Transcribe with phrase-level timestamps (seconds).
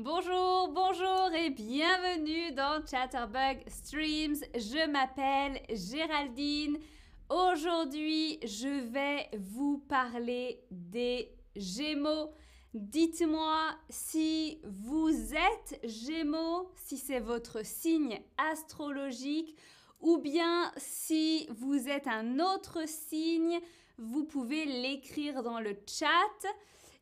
[0.00, 4.36] Bonjour, bonjour et bienvenue dans Chatterbug Streams.
[4.54, 6.78] Je m'appelle Géraldine.
[7.28, 12.30] Aujourd'hui, je vais vous parler des Gémeaux.
[12.74, 19.56] Dites-moi si vous êtes Gémeaux, si c'est votre signe astrologique,
[20.00, 23.58] ou bien si vous êtes un autre signe,
[23.98, 26.48] vous pouvez l'écrire dans le chat.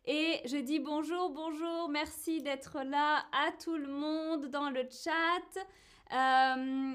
[0.09, 5.61] Et je dis bonjour, bonjour, merci d'être là à tout le monde dans le chat.
[6.13, 6.95] Euh,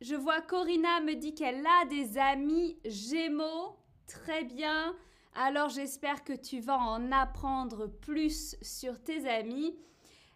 [0.00, 3.76] je vois Corinna me dit qu'elle a des amis gémeaux.
[4.06, 4.94] Très bien.
[5.34, 9.76] Alors j'espère que tu vas en apprendre plus sur tes amis.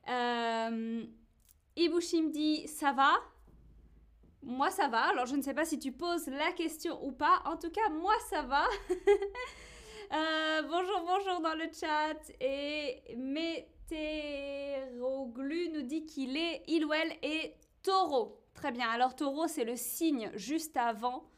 [0.09, 1.05] Euh,
[1.77, 3.13] Ibushi me dit ça va?
[4.43, 5.11] Moi ça va.
[5.11, 7.41] Alors je ne sais pas si tu poses la question ou pas.
[7.45, 8.65] En tout cas, moi ça va.
[10.13, 12.31] Euh, bonjour, bonjour dans le chat.
[12.41, 13.71] Et Météroglu
[15.71, 18.41] nous dit qu'il est, il ou elle est taureau.
[18.55, 18.89] Très bien.
[18.89, 21.29] Alors taureau, c'est le signe juste avant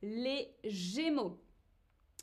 [0.00, 1.38] les gémeaux.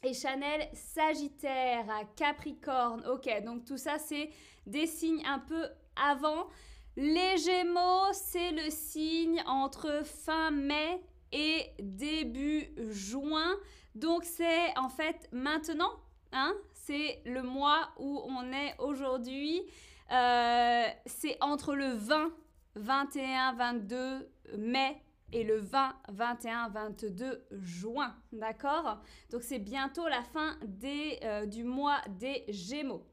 [0.03, 3.05] Et Chanel, Sagittaire, Capricorne.
[3.08, 4.31] Ok, donc tout ça, c'est
[4.66, 6.47] des signes un peu avant.
[6.95, 13.55] Les Gémeaux, c'est le signe entre fin mai et début juin.
[13.95, 15.91] Donc c'est en fait maintenant,
[16.31, 19.61] hein, c'est le mois où on est aujourd'hui.
[20.11, 22.31] Euh, c'est entre le 20,
[22.75, 28.16] 21, 22 mai et le 20, 21, 22 juin.
[28.31, 29.02] D'accord?
[29.31, 33.05] Donc c'est bientôt la fin euh, du mois des Gémeaux.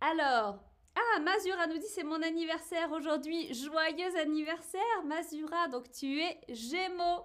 [0.00, 0.58] Alors,
[0.94, 3.52] ah, Mazura nous dit c'est mon anniversaire aujourd'hui.
[3.54, 5.68] Joyeux anniversaire, Mazura.
[5.68, 7.24] Donc tu es Gémeaux.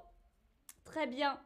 [0.85, 1.39] Très bien.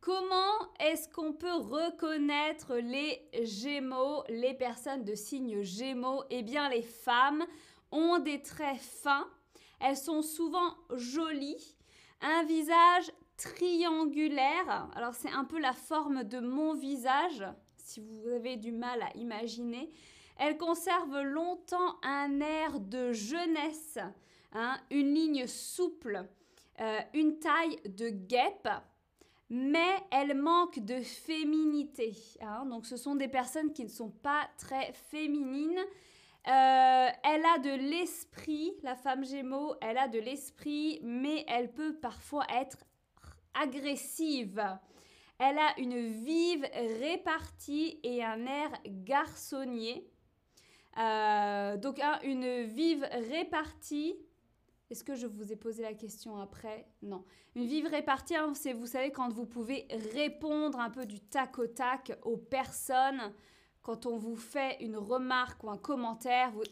[0.00, 6.24] Comment est-ce qu'on peut reconnaître les Gémeaux, les personnes de signe Gémeaux?
[6.30, 7.44] Eh bien, les femmes
[7.92, 9.28] ont des traits fins,
[9.78, 11.76] elles sont souvent jolies,
[12.22, 14.88] un visage triangulaire.
[14.94, 17.44] Alors, c'est un peu la forme de mon visage,
[17.76, 19.90] si vous avez du mal à imaginer.
[20.38, 23.98] Elles conservent longtemps un air de jeunesse,
[24.54, 26.26] hein, une ligne souple,
[26.80, 28.68] euh, une taille de guêpe
[29.50, 32.16] mais elle manque de féminité.
[32.40, 32.64] Hein.
[32.66, 35.80] Donc ce sont des personnes qui ne sont pas très féminines.
[36.46, 41.96] Euh, elle a de l'esprit, la femme Gémeaux, elle a de l'esprit, mais elle peut
[41.96, 42.78] parfois être
[43.60, 44.62] agressive.
[45.38, 46.66] Elle a une vive
[47.00, 50.08] répartie et un air garçonnier.
[50.98, 54.16] Euh, donc une vive répartie,
[54.90, 56.86] est-ce que je vous ai posé la question après?
[57.02, 57.24] Non.
[57.54, 61.58] Une vive répartie, hein, c'est, vous savez, quand vous pouvez répondre un peu du tac
[61.58, 63.32] au tac aux personnes,
[63.82, 66.64] quand on vous fait une remarque ou un commentaire, vous,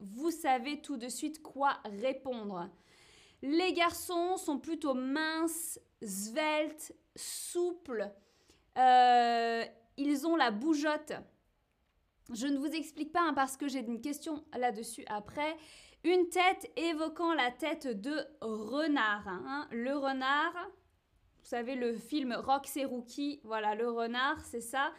[0.00, 2.70] vous savez tout de suite quoi répondre.
[3.42, 8.10] Les garçons sont plutôt minces, sveltes, souples.
[8.78, 9.64] Euh,
[9.98, 11.12] ils ont la bougeotte.
[12.32, 15.58] Je ne vous explique pas hein, parce que j'ai une question là-dessus après.
[16.04, 19.26] Une tête évoquant la tête de renard.
[19.26, 19.66] Hein.
[19.70, 20.52] Le renard,
[21.38, 24.92] vous savez, le film Rox et Rookie, voilà, le renard, c'est ça.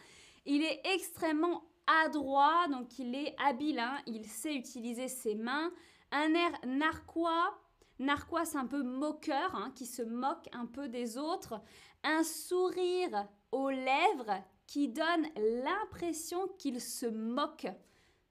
[0.46, 1.62] Il est extrêmement
[2.04, 3.98] adroit, donc il est habile, hein.
[4.06, 5.70] il sait utiliser ses mains.
[6.10, 7.56] Un air narquois,
[8.00, 11.60] narquois c'est un peu moqueur, hein, qui se moque un peu des autres.
[12.02, 17.68] Un sourire aux lèvres qui donne l'impression qu'il se moque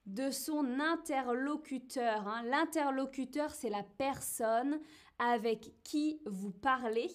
[0.06, 2.26] de son interlocuteur.
[2.28, 2.42] Hein.
[2.44, 4.80] L'interlocuteur, c'est la personne
[5.18, 7.10] avec qui vous parlez.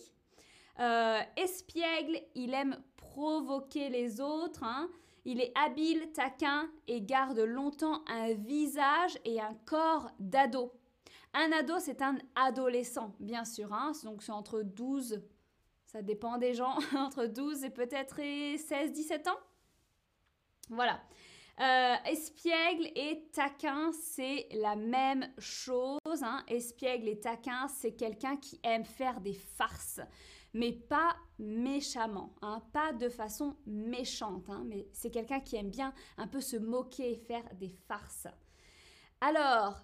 [0.79, 4.63] Euh, espiègle, il aime provoquer les autres.
[4.63, 4.89] Hein.
[5.25, 10.73] Il est habile, taquin et garde longtemps un visage et un corps d'ado.
[11.33, 13.71] Un ado, c'est un adolescent, bien sûr.
[13.73, 13.93] Hein.
[14.03, 15.21] Donc c'est entre 12,
[15.85, 19.39] ça dépend des gens, entre 12 et peut-être 16-17 ans.
[20.69, 21.01] Voilà.
[21.59, 25.99] Euh, espiègle et taquin, c'est la même chose.
[26.05, 26.43] Hein.
[26.47, 29.99] Espiègle et taquin, c'est quelqu'un qui aime faire des farces,
[30.53, 32.61] mais pas méchamment, hein.
[32.73, 34.63] pas de façon méchante, hein.
[34.65, 38.27] mais c'est quelqu'un qui aime bien un peu se moquer et faire des farces.
[39.19, 39.81] Alors,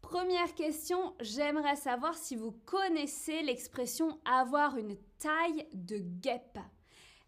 [0.00, 6.58] première question, j'aimerais savoir si vous connaissez l'expression avoir une taille de guêpe.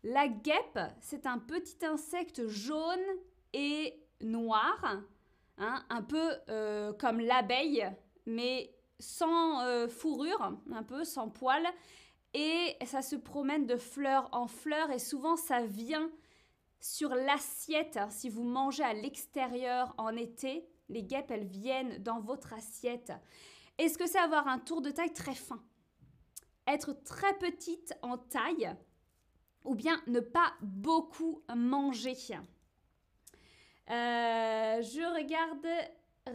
[0.03, 3.01] La guêpe, c'est un petit insecte jaune
[3.53, 5.03] et noir,
[5.59, 7.87] hein, un peu euh, comme l'abeille,
[8.27, 11.67] mais sans euh, fourrure, un peu sans poils,
[12.35, 16.11] et ça se promène de fleur en fleur, et souvent ça vient
[16.81, 22.53] sur l'assiette, si vous mangez à l'extérieur en été, Les guêpes, elles viennent dans votre
[22.53, 23.13] assiette.
[23.79, 25.63] Est-ce que c'est avoir un tour de taille très fin?
[26.67, 28.75] Être très petite en taille
[29.65, 32.15] ou bien ne pas beaucoup manger?
[33.89, 35.67] Je regarde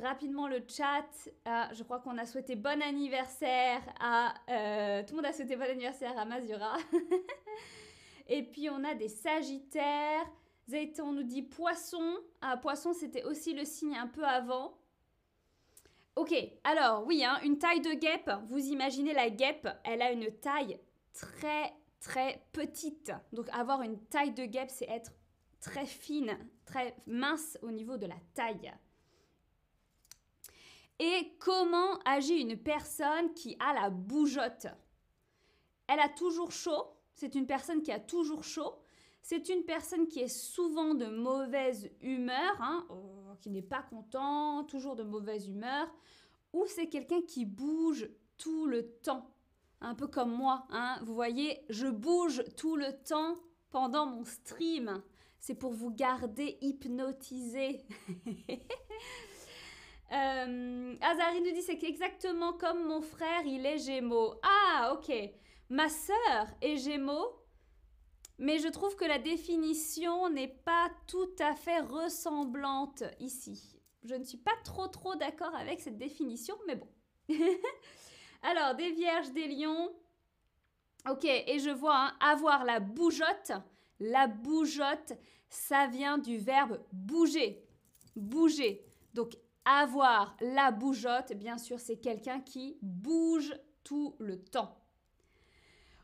[0.01, 1.07] rapidement le chat.
[1.45, 4.33] Ah, je crois qu'on a souhaité bon anniversaire à...
[4.49, 6.77] Euh, tout le monde a souhaité bon anniversaire à Mazura.
[8.27, 10.25] Et puis on a des sagittaires.
[10.69, 12.17] Zayton nous dit poisson.
[12.41, 14.77] Ah, poisson, c'était aussi le signe un peu avant.
[16.15, 16.33] Ok,
[16.63, 18.31] alors oui, hein, une taille de guêpe.
[18.45, 20.79] Vous imaginez la guêpe, elle a une taille
[21.13, 23.11] très très petite.
[23.31, 25.11] Donc avoir une taille de guêpe, c'est être
[25.61, 28.73] très fine, très mince au niveau de la taille.
[30.99, 34.67] Et comment agit une personne qui a la bougeotte?
[35.87, 36.97] Elle a toujours chaud.
[37.15, 38.75] C'est une personne qui a toujours chaud.
[39.21, 44.63] C'est une personne qui est souvent de mauvaise humeur, hein, oh, qui n'est pas content,
[44.63, 45.87] toujours de mauvaise humeur.
[46.53, 49.29] Ou c'est quelqu'un qui bouge tout le temps.
[49.79, 50.65] Un peu comme moi.
[50.69, 50.99] Hein.
[51.03, 53.35] Vous voyez, je bouge tout le temps
[53.69, 55.01] pendant mon stream.
[55.41, 57.85] C'est pour vous garder hypnotisé.
[60.13, 64.33] Euh, Azari nous dit c'est exactement comme mon frère, il est Gémeaux.
[64.43, 65.09] Ah, ok.
[65.69, 67.41] Ma sœur est Gémeaux,
[68.37, 73.79] mais je trouve que la définition n'est pas tout à fait ressemblante ici.
[74.03, 76.89] Je ne suis pas trop trop d'accord avec cette définition, mais bon.
[78.41, 79.95] Alors, des vierges, des lions.
[81.09, 83.53] Ok, et je vois hein, avoir la bougeotte.
[84.03, 85.13] La bougeotte,
[85.47, 87.63] ça vient du verbe bouger.
[88.15, 88.83] Bouger.
[89.13, 93.53] Donc, avoir la bougeotte, bien sûr, c'est quelqu'un qui bouge
[93.83, 94.75] tout le temps.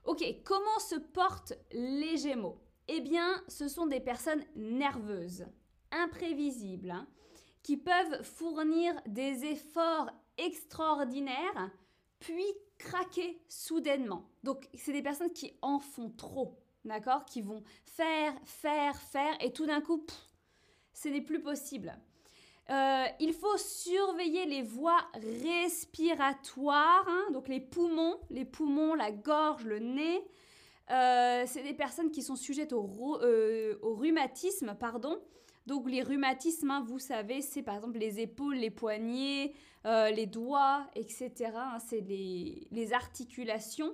[0.05, 2.61] Ok, comment se portent les Gémeaux?
[2.87, 5.47] Eh bien, ce sont des personnes nerveuses,
[5.91, 7.07] imprévisibles, hein,
[7.63, 11.71] qui peuvent fournir des efforts extraordinaires,
[12.19, 12.45] puis
[12.77, 14.29] craquer soudainement.
[14.43, 17.25] Donc, c'est des personnes qui en font trop, d'accord?
[17.25, 20.05] Qui vont faire, faire, faire, et tout d'un coup,
[20.93, 21.97] ce n'est plus possible.
[22.69, 29.63] Euh, il faut surveiller les voies respiratoires, hein, donc les poumons, les poumons, la gorge,
[29.63, 30.21] le nez.
[30.91, 32.89] Euh, c'est des personnes qui sont sujettes au,
[33.21, 35.17] euh, rhumatisme, pardon.
[35.65, 39.53] Donc les rhumatismes, hein, vous savez, c'est par exemple les épaules, les poignets,
[39.85, 41.31] les doigts, etc.
[41.55, 43.93] Hein, c'est les, les, articulations.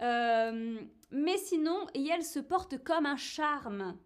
[0.00, 3.96] Mais sinon, et elle se porte comme un charme.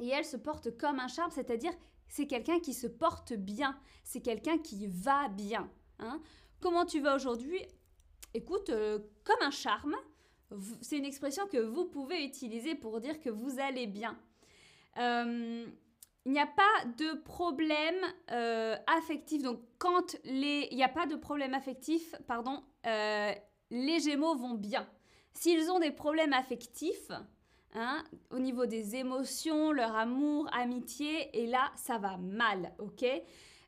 [0.00, 1.72] Et elle se porte comme un charme, c'est-à-dire
[2.08, 5.70] c'est quelqu'un qui se porte bien, c'est quelqu'un qui va bien.
[5.98, 6.20] Hein.
[6.60, 7.60] Comment tu vas aujourd'hui?
[8.34, 9.94] Écoute, euh, comme un charme,
[10.80, 14.18] c'est une expression que vous pouvez utiliser pour dire que vous allez bien.
[14.98, 15.66] Euh,
[16.24, 17.96] il n'y a pas de problème
[18.30, 19.42] euh, affectif.
[19.42, 22.62] Donc, quand les, il n'y a pas de problème affectif, pardon,
[23.70, 24.88] les Gémeaux vont bien.
[25.34, 27.10] S'ils ont des problèmes affectifs,
[27.74, 33.04] Hein, au niveau des émotions, leur amour, amitié, et là, ça va mal, ok?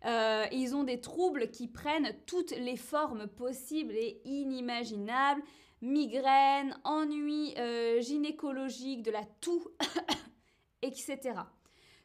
[0.07, 5.43] Euh, Ils ont des troubles qui prennent toutes les formes possibles et inimaginables,
[5.83, 9.63] migraines, ennuis euh, gynécologiques, de la toux,
[10.83, 11.19] etc.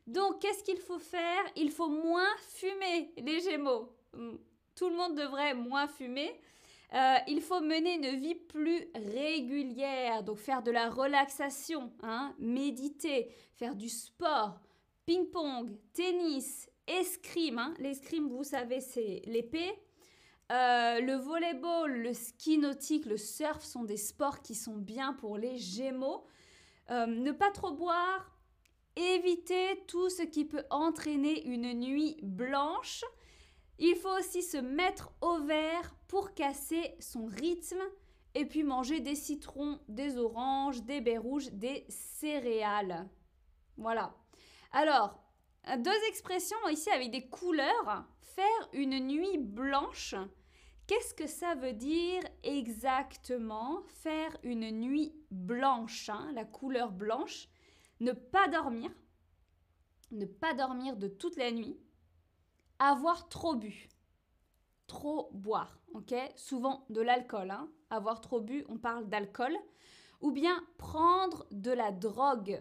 [0.05, 1.43] Donc, qu'est-ce qu'il faut faire?
[1.55, 3.95] Il faut moins fumer, les Gémeaux.
[4.75, 6.37] Tout le monde devrait moins fumer.
[6.93, 13.29] Euh, il faut mener une vie plus régulière, donc faire de la relaxation, hein, méditer,
[13.55, 14.59] faire du sport,
[15.05, 17.59] ping-pong, tennis, escrime.
[17.59, 17.73] Hein.
[17.79, 19.73] L'escrime, vous savez, c'est l'épée.
[20.51, 25.37] Euh, le volleyball, le ski nautique, le surf sont des sports qui sont bien pour
[25.37, 26.25] les gémeaux.
[26.91, 28.31] Euh, ne pas trop boire,
[28.95, 33.03] éviter tout ce qui peut entraîner une nuit blanche.
[33.77, 37.81] Il faut aussi se mettre au vert pour casser son rythme
[38.33, 43.07] et puis manger des citrons, des oranges, des baies rouges, des céréales.
[43.77, 44.15] Voilà.
[44.71, 45.19] Alors,
[45.77, 48.05] deux expressions ici avec des couleurs.
[48.21, 50.15] Faire une nuit blanche.
[50.87, 57.47] Qu'est-ce que ça veut dire exactement Faire une nuit blanche, hein, la couleur blanche?
[57.99, 58.91] Ne pas dormir.
[60.11, 61.79] Ne pas dormir de toute la nuit
[62.79, 63.89] avoir trop bu.
[64.87, 66.13] Trop boire, ok?
[66.35, 69.55] Souvent de l'alcool, hein Avoir trop bu, on parle d'alcool.
[70.21, 72.59] Ou bien prendre de la drogue.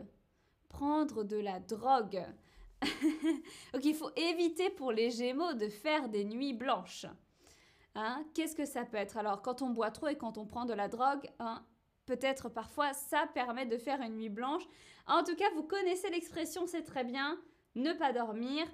[0.69, 2.25] Prendre de la drogue.
[3.73, 7.07] donc il faut éviter pour les Gémeaux de faire des nuits blanches.
[7.95, 9.17] Hein Qu'est-ce que ça peut être?
[9.17, 11.65] Alors quand on boit trop et quand on prend de la drogue, hein,
[12.07, 14.65] peut-être parfois ça permet de faire une nuit blanche.
[15.07, 17.39] En tout cas, vous connaissez l'expression, c'est très bien.
[17.75, 18.67] Ne pas dormir,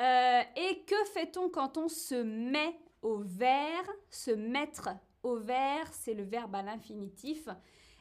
[0.00, 4.88] Euh, et que fait-on quand on se met au vert Se mettre
[5.22, 7.48] au vert, c'est le verbe à l'infinitif.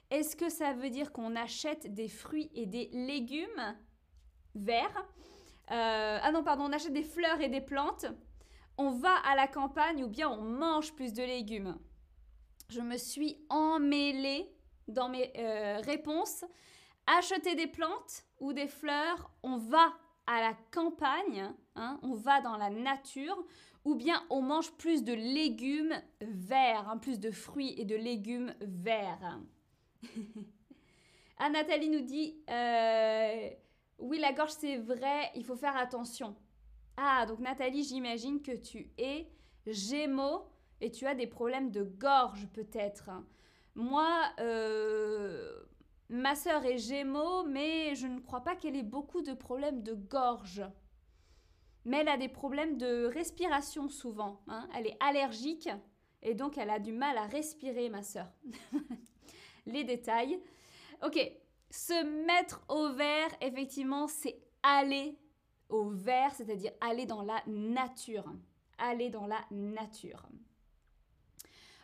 [0.09, 3.75] Est-ce que ça veut dire qu'on achète des fruits et des légumes
[4.55, 5.05] verts?
[5.71, 8.05] Euh, Ah non, pardon, on achète des fleurs et des plantes.
[8.77, 11.77] On va à la campagne ou bien on mange plus de légumes.
[12.69, 14.49] Je me suis emmêlée
[14.87, 16.43] dans mes euh, réponses.
[17.05, 19.93] Acheter des plantes ou des fleurs, on va
[20.27, 23.37] à la campagne, hein, on va dans la nature,
[23.83, 28.53] ou bien on mange plus de légumes verts, hein, plus de fruits et de légumes
[28.61, 29.39] verts.
[31.37, 33.49] ah, Nathalie nous dit euh,
[33.99, 36.35] Oui, la gorge, c'est vrai, il faut faire attention.
[36.97, 39.27] Ah, donc Nathalie, j'imagine que tu es
[39.65, 40.45] gémeaux
[40.81, 43.09] et tu as des problèmes de gorge peut-être.
[43.75, 44.09] Moi,
[44.39, 45.63] euh,
[46.11, 49.93] ma sœur est gémeaux, mais je ne crois pas qu'elle ait beaucoup de problèmes de
[49.93, 50.61] gorge.
[51.85, 54.41] Mais elle a des problèmes de respiration souvent.
[54.47, 54.67] Hein.
[54.75, 55.69] Elle est allergique
[56.21, 58.27] et donc elle a du mal à respirer, ma sœur.
[59.65, 60.39] Les détails.
[61.03, 61.17] Ok,
[61.71, 65.17] se mettre au vert, effectivement, c'est aller
[65.69, 68.25] au vert, c'est-à-dire aller dans la nature.
[68.77, 70.27] Aller dans la nature.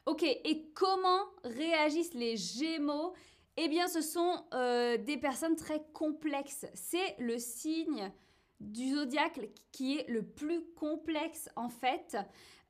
[0.05, 3.13] Ok, et comment réagissent les Gémeaux
[3.59, 6.67] Eh bien, ce sont euh, des personnes très complexes.
[6.75, 8.11] C'est le signe
[8.59, 9.39] du zodiaque
[9.71, 12.17] qui est le plus complexe en fait.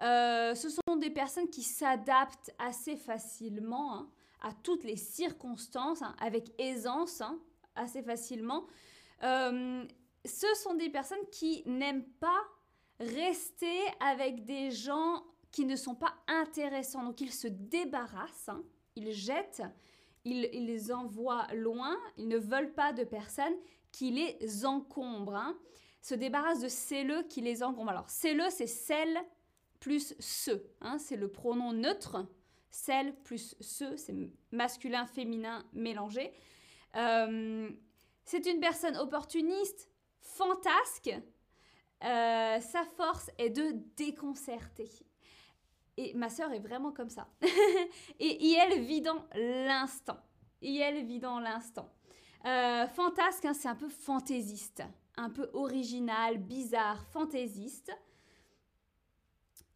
[0.01, 4.10] Euh, ce sont des personnes qui s'adaptent assez facilement hein,
[4.41, 7.38] à toutes les circonstances, hein, avec aisance, hein,
[7.75, 8.65] assez facilement.
[9.24, 9.84] Euh,
[10.24, 12.44] ce sont des personnes qui n'aiment pas
[13.00, 17.03] rester avec des gens qui ne sont pas intéressants.
[17.03, 18.51] Donc ils se débarrassent,
[18.96, 19.63] ils jettent,
[20.28, 23.56] ils, les envoient loin, ils ne veulent pas de personnes
[23.92, 25.36] qui les encombrent.
[25.36, 25.58] Hein.
[26.02, 27.92] Se débarrassent de celles qui les encombrent.
[27.92, 29.18] Alors celles, c'est celle
[29.80, 30.52] plus ce.
[30.82, 30.98] Hein.
[30.98, 32.28] C'est le pronom neutre.
[32.70, 34.14] Celle plus ce, c'est
[34.52, 36.34] masculin, féminin mélangé.
[36.96, 37.70] Euh,
[38.26, 41.10] c'est une personne opportuniste, fantasque.
[42.04, 44.90] Euh, sa force est de déconcerter.
[45.98, 47.27] Et ma sœur est vraiment comme ça.
[48.20, 50.20] et, elle vit dans l'instant.
[50.62, 51.92] Et elle vit dans l'instant.
[52.46, 54.84] Euh, fantasque, hein, c'est un peu fantaisiste,
[55.18, 57.92] un peu original, bizarre, fantaisiste.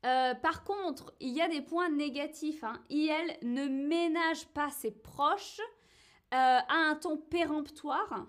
[0.05, 2.63] Euh, par contre, il y a des points négatifs.
[2.63, 2.81] Hein.
[2.89, 8.27] IL ne ménage pas ses proches, euh, a un ton péremptoire.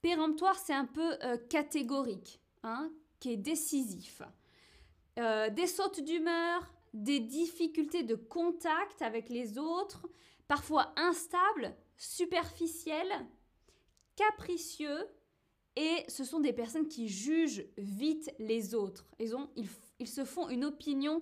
[0.00, 1.16] Péremptoire, c'est un peu
[1.50, 2.90] catégorique, hein,
[3.20, 4.22] qui est décisif.
[5.16, 6.62] des sautes d'humeur,
[7.02, 10.08] des difficultés de contact avec les autres,
[10.48, 13.26] parfois instables, superficielles,
[14.14, 15.06] capricieux,
[15.76, 19.06] et ce sont des personnes qui jugent vite les autres.
[19.18, 21.20] Ils, ont, ils, ils se font une opinion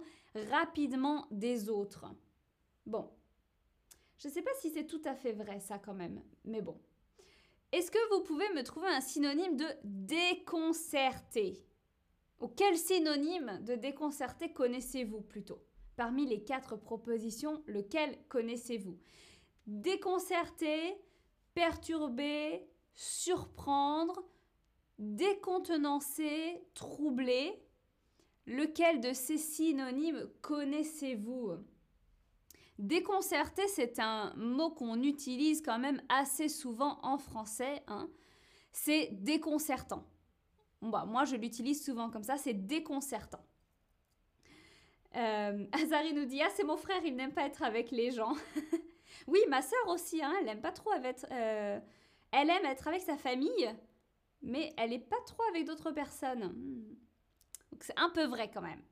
[0.51, 2.07] rapidement des autres.
[2.87, 3.11] Bon,
[4.19, 6.81] je ne sais pas si c'est tout à fait vrai ça quand même, mais bon.
[7.73, 11.65] Est-ce que vous pouvez me trouver un synonyme de déconcerté
[12.49, 15.63] quel synonyme de déconcerté connaissez-vous plutôt?
[15.97, 18.99] Parmi les quatre propositions, lequel connaissez-vous?
[19.67, 20.97] Déconcerté,
[21.55, 24.25] perturber, surprendre,
[24.99, 27.61] décontenancer, troubler.
[28.47, 31.53] Lequel de ces synonymes connaissez-vous?
[32.79, 37.83] Déconcerté, c'est un mot qu'on utilise quand même assez souvent en français.
[37.87, 38.11] Hein.
[38.73, 40.05] C'est déconcertant.
[40.85, 43.41] Bah, moi, je l'utilise souvent comme ça, c'est déconcertant.
[45.17, 48.35] Euh, Azari nous dit Ah, c'est mon frère, il n'aime pas être avec les gens.
[49.27, 51.27] oui, ma sœur aussi, hein, elle n'aime pas trop être.
[51.31, 51.81] Euh,
[52.33, 53.75] elle aime être avec sa famille,
[54.43, 56.45] mais elle n'est pas trop avec d'autres personnes.
[56.45, 56.97] Hmm.
[57.81, 58.83] C'est un peu vrai quand même.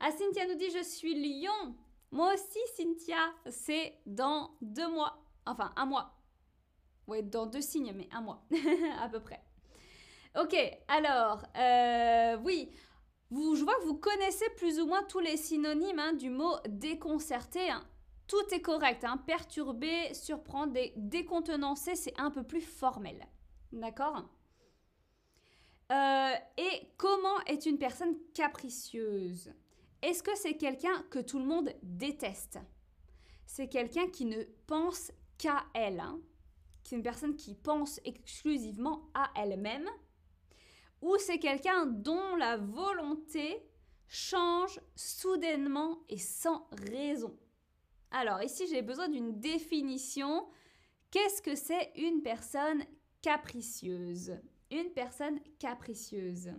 [0.00, 1.74] Ah, Cynthia nous dit Je suis lion.
[2.12, 3.18] Moi aussi, Cynthia,
[3.50, 5.22] c'est dans deux mois.
[5.44, 6.14] Enfin, un mois.
[7.08, 8.44] Ouais, dans deux signes, mais un mois,
[9.00, 9.42] à peu près.
[10.38, 10.54] Ok,
[10.88, 12.70] alors, euh, oui,
[13.30, 17.70] je vois que vous connaissez plus ou moins tous les synonymes hein, du mot déconcerté.
[17.70, 17.82] Hein.
[18.26, 19.16] Tout est correct, hein.
[19.26, 23.26] perturber, surprendre, dé décontenancer, c'est un peu plus formel.
[23.72, 24.28] D'accord?
[25.92, 29.54] Euh, Et comment est une personne capricieuse?
[30.02, 32.58] Est-ce que c'est quelqu'un que tout le monde déteste?
[33.46, 36.20] C'est quelqu'un qui ne pense qu'à elle, hein.
[36.82, 39.88] c'est une personne qui pense exclusivement à elle-même
[41.06, 43.62] ou c'est quelqu'un dont la volonté
[44.08, 47.38] change soudainement et sans raison.
[48.10, 50.48] Alors ici j'ai besoin d'une définition.
[51.12, 52.82] Qu'est-ce que c'est une personne
[53.22, 54.36] capricieuse?
[54.72, 56.50] Une personne capricieuse.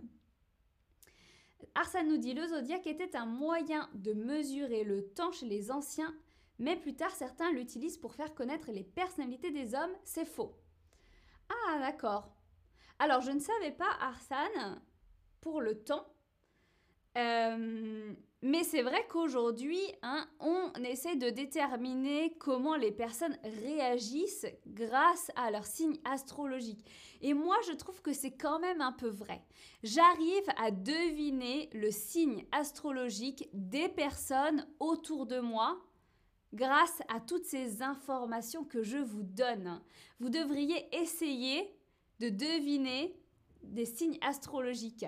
[1.74, 6.14] Arsène nous dit le zodiaque était un moyen de mesurer le temps chez les anciens,
[6.58, 9.94] mais plus tard certains l'utilisent pour faire connaître les personnalités des hommes.
[10.04, 10.56] C'est faux.
[11.50, 12.37] Ah, d'accord.
[12.98, 14.80] Alors, je ne savais pas, Arsène,
[15.40, 16.06] pour le temps.
[17.16, 25.32] Euh, mais c'est vrai qu'aujourd'hui, hein, on essaie de déterminer comment les personnes réagissent grâce
[25.34, 26.84] à leur signe astrologique.
[27.20, 29.42] Et moi, je trouve que c'est quand même un peu vrai.
[29.82, 35.80] J'arrive à deviner le signe astrologique des personnes autour de moi
[36.52, 39.82] grâce à toutes ces informations que je vous donne.
[40.20, 41.77] Vous devriez essayer
[42.20, 43.14] de deviner
[43.62, 45.06] des signes astrologiques.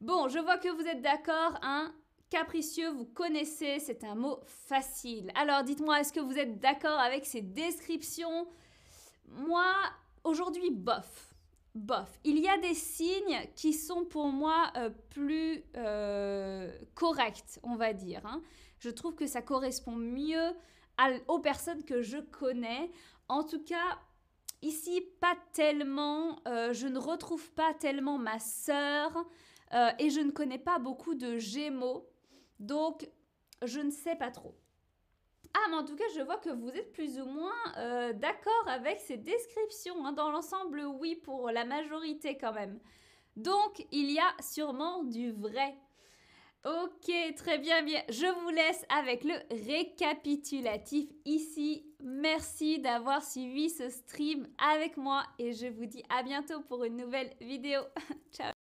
[0.00, 1.94] Bon, je vois que vous êtes d'accord, hein
[2.30, 5.32] Capricieux, vous connaissez, c'est un mot facile.
[5.34, 8.46] Alors dites-moi, est-ce que vous êtes d'accord avec ces descriptions?
[9.26, 9.66] Moi,
[10.22, 11.34] aujourd'hui, bof.
[11.74, 12.20] Bof.
[12.22, 17.92] Il y a des signes qui sont pour moi euh, plus euh, corrects, on va
[17.92, 18.24] dire.
[18.26, 18.40] Hein.
[18.78, 20.52] Je trouve que ça correspond mieux
[21.26, 22.92] aux personnes que je connais.
[23.28, 23.98] En tout cas,
[24.62, 26.40] ici, pas tellement.
[26.46, 29.24] Euh, je ne retrouve pas tellement ma sœur.
[29.98, 32.08] et je ne connais pas beaucoup de Gémeaux.
[32.58, 33.08] Donc,
[33.62, 34.54] je ne sais pas trop.
[35.54, 38.68] Ah, mais en tout cas, je vois que vous êtes plus ou moins euh, d'accord
[38.68, 40.06] avec ces descriptions.
[40.06, 40.12] Hein.
[40.12, 42.78] Dans l'ensemble, oui, pour la majorité quand même.
[43.36, 45.76] Donc, il y a sûrement du vrai.
[46.64, 48.02] Ok, très bien, bien.
[48.10, 49.32] Je vous laisse avec le
[49.66, 51.86] récapitulatif ici.
[52.02, 56.98] Merci d'avoir suivi ce stream avec moi et je vous dis à bientôt pour une
[56.98, 57.80] nouvelle vidéo.
[58.32, 58.52] Ciao